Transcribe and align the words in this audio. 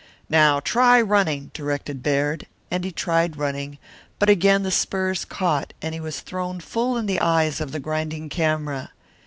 "Now 0.31 0.59
try 0.59 0.99
running." 0.99 1.51
directed 1.53 2.01
Baird, 2.01 2.47
and 2.71 2.83
he 2.83 2.91
tried 2.91 3.37
running; 3.37 3.77
but 4.17 4.31
again 4.31 4.63
the 4.63 4.71
spurs 4.71 5.23
caught 5.25 5.73
and 5.79 5.93
he 5.93 5.99
was 5.99 6.21
thrown 6.21 6.59
full 6.59 6.97
in 6.97 7.05
the 7.05 7.19
eyes 7.21 7.61
of 7.61 7.71
the 7.71 7.79
grinding 7.79 8.27
camera. 8.27 8.93